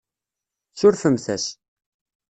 Surfemt-as. 0.79 1.45